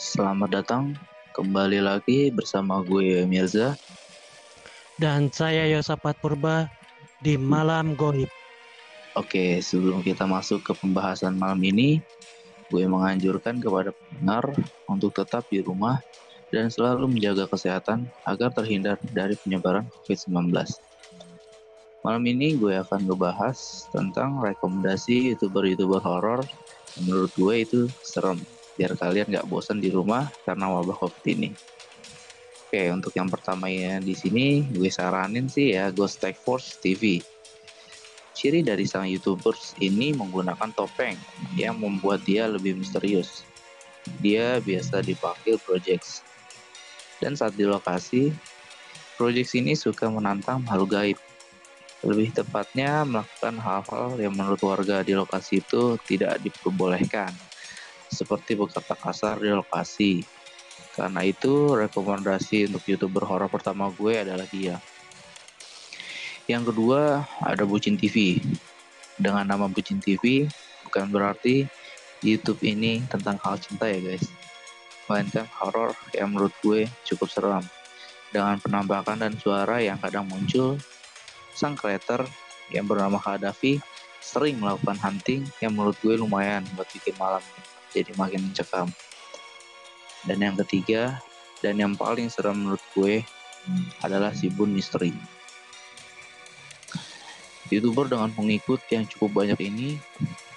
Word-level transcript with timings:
Selamat 0.00 0.48
datang 0.48 0.96
kembali 1.36 1.84
lagi 1.84 2.32
bersama 2.32 2.80
gue 2.80 3.20
Mirza 3.28 3.76
dan 4.96 5.28
saya 5.28 5.68
Yosapat 5.68 6.16
Purba 6.16 6.72
di 7.20 7.36
Malam 7.36 7.92
Goib. 8.00 8.32
Oke, 9.12 9.60
sebelum 9.60 10.00
kita 10.00 10.24
masuk 10.24 10.64
ke 10.64 10.72
pembahasan 10.72 11.36
malam 11.36 11.60
ini, 11.60 12.00
gue 12.72 12.80
menganjurkan 12.88 13.60
kepada 13.60 13.92
pendengar 13.92 14.48
untuk 14.88 15.12
tetap 15.12 15.44
di 15.52 15.60
rumah 15.60 16.00
dan 16.48 16.72
selalu 16.72 17.04
menjaga 17.04 17.44
kesehatan 17.44 18.08
agar 18.24 18.56
terhindar 18.56 18.96
dari 19.12 19.36
penyebaran 19.36 19.84
COVID-19. 20.00 20.48
Malam 22.08 22.24
ini 22.24 22.56
gue 22.56 22.72
akan 22.72 23.04
ngebahas 23.04 23.84
tentang 23.92 24.40
rekomendasi 24.40 25.36
youtuber-youtuber 25.36 26.00
horor 26.00 26.40
menurut 27.04 27.28
gue 27.36 27.54
itu 27.68 27.80
serem 28.00 28.40
biar 28.80 28.96
kalian 28.96 29.28
nggak 29.28 29.44
bosan 29.44 29.76
di 29.76 29.92
rumah 29.92 30.32
karena 30.48 30.72
wabah 30.72 30.96
covid 30.96 31.36
ini. 31.36 31.52
Oke, 32.64 32.88
untuk 32.88 33.12
yang 33.12 33.28
pertamanya 33.28 34.00
di 34.00 34.16
sini 34.16 34.64
gue 34.72 34.88
saranin 34.88 35.52
sih 35.52 35.76
ya 35.76 35.92
Ghost 35.92 36.24
Tech 36.24 36.32
Force 36.40 36.80
TV. 36.80 37.20
Ciri 38.32 38.64
dari 38.64 38.88
sang 38.88 39.04
YouTubers 39.04 39.76
ini 39.84 40.16
menggunakan 40.16 40.72
topeng 40.72 41.12
yang 41.60 41.76
membuat 41.76 42.24
dia 42.24 42.48
lebih 42.48 42.80
misterius. 42.80 43.44
Dia 44.24 44.64
biasa 44.64 45.04
dipanggil 45.04 45.60
Projects. 45.60 46.24
Dan 47.20 47.36
saat 47.36 47.52
di 47.60 47.68
lokasi, 47.68 48.32
Projects 49.20 49.52
ini 49.52 49.76
suka 49.76 50.08
menantang 50.08 50.64
makhluk 50.64 50.96
gaib. 50.96 51.18
Lebih 52.00 52.32
tepatnya 52.32 53.04
melakukan 53.04 53.60
hal-hal 53.60 54.16
yang 54.16 54.32
menurut 54.32 54.62
warga 54.64 55.04
di 55.04 55.12
lokasi 55.12 55.60
itu 55.60 56.00
tidak 56.08 56.40
diperbolehkan. 56.40 57.49
Seperti 58.10 58.58
berkata 58.58 58.98
kasar 58.98 59.38
di 59.38 59.54
lokasi. 59.54 60.26
Karena 60.98 61.22
itu 61.22 61.78
rekomendasi 61.78 62.66
untuk 62.66 62.82
youtuber 62.90 63.22
horor 63.24 63.46
pertama 63.46 63.88
gue 63.94 64.20
adalah 64.20 64.44
dia. 64.50 64.82
Yang 66.50 66.74
kedua 66.74 67.22
ada 67.38 67.62
Bucin 67.62 67.94
TV. 67.94 68.42
Dengan 69.14 69.46
nama 69.46 69.70
Bucin 69.70 70.02
TV 70.02 70.50
bukan 70.82 71.06
berarti 71.14 71.70
YouTube 72.20 72.60
ini 72.66 73.00
tentang 73.06 73.38
hal 73.38 73.56
cinta 73.62 73.86
ya 73.86 74.02
guys. 74.02 74.26
Melainkan 75.06 75.46
horor 75.62 75.94
yang 76.10 76.34
menurut 76.34 76.52
gue 76.60 76.90
cukup 77.06 77.30
seram. 77.30 77.64
Dengan 78.34 78.58
penampakan 78.58 79.22
dan 79.22 79.34
suara 79.38 79.82
yang 79.82 79.98
kadang 79.98 80.26
muncul, 80.26 80.78
sang 81.54 81.74
creator 81.78 82.26
yang 82.70 82.86
bernama 82.86 83.18
Kadafi 83.18 83.82
sering 84.22 84.60
melakukan 84.62 84.98
hunting 85.00 85.42
yang 85.58 85.74
menurut 85.74 85.98
gue 86.02 86.14
lumayan 86.14 86.62
buat 86.76 86.86
bikin 86.92 87.16
malam 87.18 87.42
jadi 87.94 88.10
makin 88.16 88.50
mencekam. 88.50 88.88
Dan 90.26 90.38
yang 90.40 90.56
ketiga, 90.64 91.18
dan 91.64 91.76
yang 91.80 91.96
paling 91.96 92.28
seram 92.28 92.56
menurut 92.56 92.82
gue 92.92 93.24
adalah 94.04 94.32
si 94.32 94.48
Bun 94.52 94.72
Misteri. 94.72 95.12
Youtuber 97.70 98.10
dengan 98.10 98.34
pengikut 98.34 98.82
yang 98.90 99.06
cukup 99.06 99.44
banyak 99.44 99.58
ini 99.62 99.96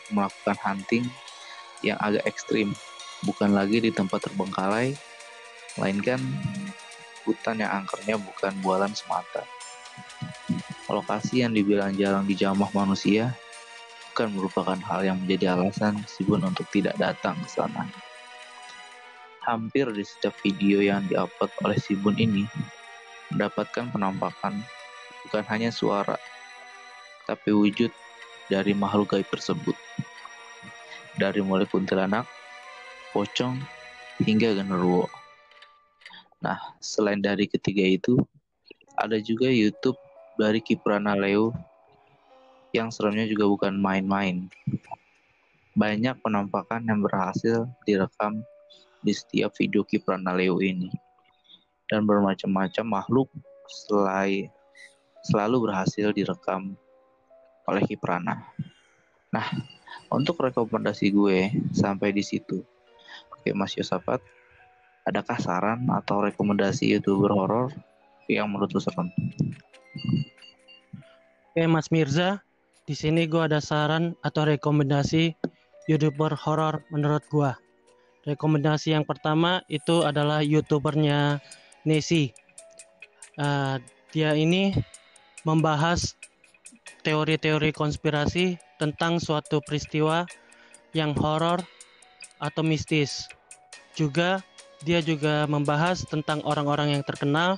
melakukan 0.10 0.58
hunting 0.58 1.06
yang 1.86 2.00
agak 2.02 2.26
ekstrim, 2.26 2.74
bukan 3.22 3.54
lagi 3.54 3.84
di 3.84 3.94
tempat 3.94 4.26
terbengkalai, 4.26 4.98
melainkan 5.78 6.20
hutan 7.24 7.62
yang 7.62 7.72
angkernya 7.84 8.18
bukan 8.18 8.54
bualan 8.66 8.92
semata. 8.98 9.46
Lokasi 10.90 11.42
yang 11.46 11.56
dibilang 11.56 11.96
jarang 11.96 12.28
dijamah 12.28 12.70
manusia 12.74 13.34
bukan 14.14 14.30
merupakan 14.30 14.78
hal 14.78 15.02
yang 15.02 15.18
menjadi 15.26 15.58
alasan 15.58 15.98
Sibun 16.06 16.46
untuk 16.46 16.70
tidak 16.70 16.94
datang 17.02 17.34
ke 17.42 17.50
sana. 17.50 17.90
Hampir 19.42 19.90
di 19.90 20.06
setiap 20.06 20.38
video 20.46 20.86
yang 20.86 21.02
diupload 21.10 21.50
oleh 21.66 21.82
Sibun 21.82 22.14
ini 22.22 22.46
mendapatkan 23.34 23.90
penampakan 23.90 24.62
bukan 25.26 25.44
hanya 25.50 25.74
suara, 25.74 26.14
tapi 27.26 27.58
wujud 27.58 27.90
dari 28.54 28.78
makhluk 28.78 29.18
gaib 29.18 29.26
tersebut. 29.34 29.74
Dari 31.18 31.42
mulai 31.42 31.66
kuntilanak, 31.66 32.30
pocong, 33.18 33.58
hingga 34.22 34.54
genderuwo. 34.54 35.10
Nah, 36.38 36.62
selain 36.78 37.18
dari 37.18 37.50
ketiga 37.50 37.82
itu, 37.82 38.14
ada 38.94 39.18
juga 39.18 39.50
YouTube 39.50 39.98
dari 40.38 40.62
Kiprana 40.62 41.18
Leo 41.18 41.73
yang 42.74 42.90
seremnya 42.90 43.30
juga 43.30 43.46
bukan 43.46 43.78
main-main. 43.78 44.50
Banyak 45.78 46.20
penampakan 46.26 46.86
yang 46.90 47.06
berhasil 47.06 47.70
direkam 47.86 48.42
di 49.06 49.14
setiap 49.14 49.54
video 49.56 49.86
Kiprana 49.86 50.34
Leo 50.34 50.58
ini. 50.60 50.90
Dan 51.88 52.10
bermacam-macam 52.10 52.86
makhluk 52.90 53.30
selai, 53.86 54.50
selalu 55.30 55.70
berhasil 55.70 56.10
direkam 56.12 56.74
oleh 57.70 57.84
Kiprana. 57.88 58.44
Nah, 59.32 59.48
untuk 60.12 60.38
rekomendasi 60.42 61.10
gue 61.10 61.50
sampai 61.74 62.14
di 62.14 62.22
situ. 62.22 62.62
Oke, 63.34 63.56
Mas 63.56 63.74
Yosafat, 63.74 64.22
adakah 65.10 65.38
saran 65.40 65.90
atau 65.90 66.22
rekomendasi 66.22 66.92
youtuber 66.94 67.34
horor 67.34 67.74
yang 68.30 68.52
menurut 68.52 68.72
lu 68.72 68.82
serem? 68.82 69.10
Oke, 71.54 71.64
Mas 71.66 71.90
Mirza, 71.90 72.43
di 72.84 72.96
sini 72.96 73.24
gue 73.32 73.40
ada 73.40 73.64
saran 73.64 74.12
atau 74.20 74.44
rekomendasi 74.44 75.32
youtuber 75.88 76.36
horor 76.36 76.84
menurut 76.92 77.24
gue. 77.32 77.52
Rekomendasi 78.24 78.96
yang 78.96 79.08
pertama 79.08 79.64
itu 79.72 80.04
adalah 80.04 80.44
youtubernya 80.44 81.44
Nesi. 81.84 82.32
Uh, 83.36 83.80
dia 84.16 84.36
ini 84.36 84.72
membahas 85.44 86.16
teori-teori 87.04 87.76
konspirasi 87.76 88.56
tentang 88.80 89.20
suatu 89.20 89.60
peristiwa 89.64 90.24
yang 90.96 91.12
horor 91.16 91.64
atau 92.40 92.64
mistis. 92.64 93.28
Juga 93.96 94.44
dia 94.84 95.00
juga 95.00 95.48
membahas 95.48 96.04
tentang 96.04 96.44
orang-orang 96.44 97.00
yang 97.00 97.04
terkenal 97.08 97.56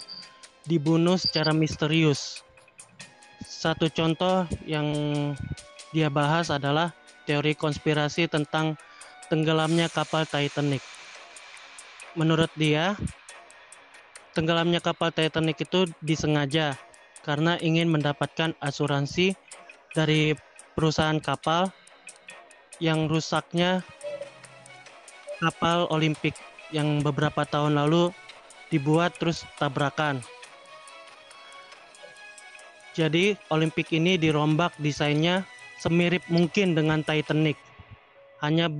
dibunuh 0.69 1.17
secara 1.17 1.53
misterius. 1.53 2.44
Satu 3.65 3.89
contoh 3.89 4.45
yang 4.69 4.85
dia 5.89 6.05
bahas 6.13 6.53
adalah 6.53 6.93
teori 7.25 7.57
konspirasi 7.57 8.29
tentang 8.29 8.77
tenggelamnya 9.25 9.89
kapal 9.89 10.21
Titanic. 10.29 10.85
Menurut 12.13 12.53
dia, 12.53 12.93
tenggelamnya 14.37 14.85
kapal 14.85 15.09
Titanic 15.09 15.65
itu 15.65 15.89
disengaja 16.05 16.77
karena 17.25 17.57
ingin 17.57 17.89
mendapatkan 17.89 18.53
asuransi 18.61 19.33
dari 19.97 20.37
perusahaan 20.77 21.17
kapal 21.17 21.73
yang 22.77 23.09
rusaknya 23.09 23.81
kapal 25.41 25.89
Olimpik 25.89 26.37
yang 26.69 27.01
beberapa 27.01 27.41
tahun 27.49 27.81
lalu 27.81 28.13
dibuat 28.69 29.17
terus 29.17 29.41
tabrakan. 29.57 30.21
Jadi 32.95 33.35
Olimpik 33.51 33.91
ini 33.91 34.15
dirombak 34.15 34.79
desainnya 34.79 35.43
semirip 35.83 36.23
mungkin 36.31 36.79
dengan 36.79 37.03
Titanic. 37.03 37.59
Hanya 38.39 38.71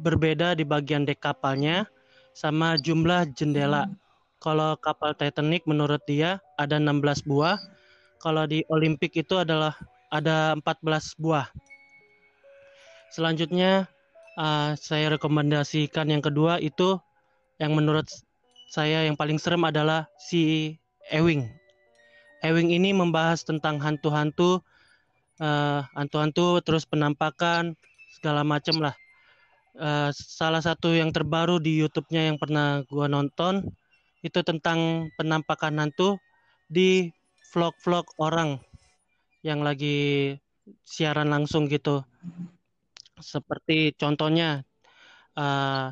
berbeda 0.00 0.56
di 0.56 0.64
bagian 0.64 1.04
dek 1.04 1.20
kapalnya 1.20 1.84
sama 2.32 2.80
jumlah 2.80 3.28
jendela. 3.36 3.92
Kalau 4.40 4.74
kapal 4.80 5.12
Titanic 5.12 5.68
menurut 5.68 6.00
dia 6.08 6.40
ada 6.56 6.80
16 6.80 7.28
buah. 7.28 7.60
Kalau 8.24 8.48
di 8.48 8.64
Olimpik 8.72 9.20
itu 9.20 9.36
adalah 9.36 9.76
ada 10.08 10.56
14 10.56 11.20
buah. 11.20 11.52
Selanjutnya 13.12 13.84
uh, 14.40 14.72
saya 14.80 15.12
rekomendasikan 15.12 16.08
yang 16.08 16.24
kedua 16.24 16.56
itu 16.56 16.96
yang 17.60 17.76
menurut 17.76 18.08
saya 18.72 19.04
yang 19.04 19.20
paling 19.20 19.36
serem 19.36 19.68
adalah 19.68 20.08
si 20.16 20.74
Ewing. 21.12 21.61
Ewing 22.42 22.74
ini 22.74 22.90
membahas 22.90 23.46
tentang 23.46 23.78
hantu-hantu, 23.78 24.58
uh, 25.38 25.86
hantu-hantu, 25.94 26.58
terus 26.66 26.82
penampakan 26.82 27.78
segala 28.18 28.42
macam 28.42 28.82
lah. 28.82 28.94
Uh, 29.72 30.10
salah 30.12 30.60
satu 30.60 30.92
yang 30.92 31.14
terbaru 31.14 31.56
di 31.56 31.80
YouTube-nya 31.80 32.28
yang 32.28 32.36
pernah 32.36 32.84
gua 32.92 33.08
nonton 33.08 33.72
itu 34.20 34.44
tentang 34.44 35.08
penampakan 35.16 35.80
hantu 35.80 36.20
di 36.68 37.08
vlog-vlog 37.54 38.04
orang 38.20 38.60
yang 39.40 39.64
lagi 39.64 40.36
siaran 40.86 41.32
langsung 41.32 41.66
gitu. 41.66 42.04
Seperti 43.18 43.94
contohnya 43.98 44.62
uh, 45.38 45.90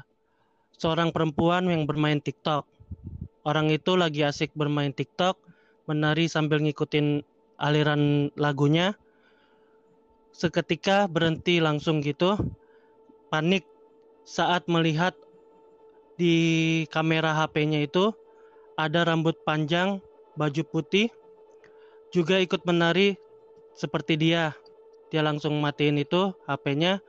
seorang 0.79 1.11
perempuan 1.11 1.67
yang 1.67 1.85
bermain 1.87 2.23
TikTok. 2.23 2.67
Orang 3.43 3.73
itu 3.73 3.97
lagi 3.97 4.21
asik 4.23 4.53
bermain 4.53 4.93
TikTok, 4.93 5.50
menari 5.91 6.31
sambil 6.31 6.63
ngikutin 6.63 7.27
aliran 7.59 8.31
lagunya. 8.39 8.95
Seketika 10.31 11.11
berhenti 11.11 11.59
langsung 11.59 11.99
gitu, 11.99 12.39
panik 13.35 13.67
saat 14.23 14.71
melihat 14.71 15.19
di 16.15 16.87
kamera 16.95 17.35
HP-nya 17.35 17.83
itu 17.83 18.15
ada 18.79 19.03
rambut 19.03 19.35
panjang, 19.43 19.99
baju 20.39 20.63
putih, 20.71 21.11
juga 22.15 22.39
ikut 22.39 22.63
menari 22.63 23.19
seperti 23.75 24.15
dia. 24.15 24.55
Dia 25.11 25.27
langsung 25.27 25.59
matiin 25.59 25.99
itu 25.99 26.31
HP-nya, 26.47 27.03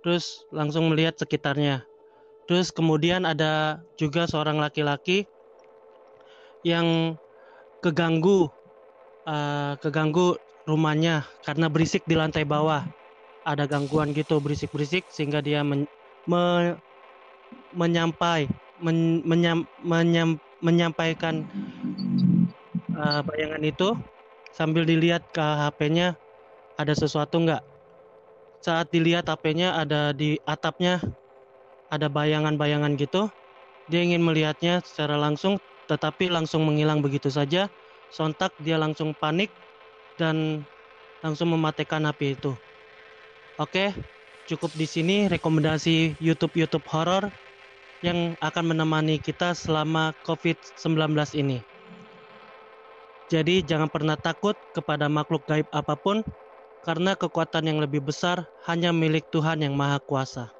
terus 0.00 0.48
langsung 0.48 0.88
melihat 0.88 1.20
sekitarnya. 1.20 1.84
Terus 2.48 2.72
kemudian 2.72 3.28
ada 3.28 3.84
juga 4.00 4.24
seorang 4.24 4.56
laki-laki 4.56 5.28
yang 6.64 7.16
keganggu, 7.84 8.48
uh, 9.28 9.76
keganggu 9.76 10.40
rumahnya 10.64 11.28
karena 11.44 11.68
berisik 11.68 12.00
di 12.08 12.16
lantai 12.16 12.48
bawah. 12.48 12.80
Ada 13.44 13.68
gangguan 13.68 14.16
gitu 14.16 14.40
berisik-berisik 14.40 15.04
sehingga 15.12 15.44
dia 15.44 15.60
men, 15.60 15.84
me, 16.24 16.72
menyampai 17.76 18.48
men, 18.80 19.20
menyam, 19.20 19.68
menyam, 19.84 20.40
menyampaikan 20.64 21.44
uh, 22.96 23.20
bayangan 23.20 23.60
itu 23.60 23.92
sambil 24.48 24.88
dilihat 24.88 25.20
ke 25.36 25.44
HP-nya 25.44 26.16
ada 26.80 26.96
sesuatu 26.96 27.36
nggak. 27.44 27.60
Saat 28.64 28.88
dilihat 28.96 29.28
HP-nya 29.28 29.76
ada 29.76 30.16
di 30.16 30.40
atapnya 30.48 31.04
ada 31.92 32.08
bayangan-bayangan 32.08 32.96
gitu. 32.96 33.28
Dia 33.92 34.00
ingin 34.00 34.24
melihatnya 34.24 34.80
secara 34.80 35.20
langsung 35.20 35.60
tetapi 35.86 36.32
langsung 36.32 36.64
menghilang 36.64 37.04
begitu 37.04 37.28
saja. 37.28 37.68
Sontak 38.14 38.54
dia 38.62 38.78
langsung 38.78 39.10
panik 39.16 39.50
dan 40.20 40.62
langsung 41.24 41.50
mematikan 41.50 42.06
HP 42.06 42.38
itu. 42.38 42.52
Oke, 43.58 43.90
cukup 44.46 44.70
di 44.76 44.86
sini 44.86 45.26
rekomendasi 45.26 46.18
YouTube-YouTube 46.20 46.86
horor 46.90 47.30
yang 48.04 48.36
akan 48.44 48.76
menemani 48.76 49.16
kita 49.18 49.56
selama 49.56 50.12
COVID-19 50.28 51.16
ini. 51.40 51.58
Jadi 53.32 53.64
jangan 53.64 53.88
pernah 53.88 54.20
takut 54.20 54.52
kepada 54.76 55.08
makhluk 55.08 55.48
gaib 55.48 55.64
apa 55.72 55.96
pun 55.96 56.20
karena 56.84 57.16
kekuatan 57.16 57.64
yang 57.64 57.78
lebih 57.80 58.04
besar 58.04 58.44
hanya 58.68 58.92
milik 58.92 59.24
Tuhan 59.32 59.64
yang 59.64 59.72
Maha 59.72 59.96
Kuasa. 59.96 60.52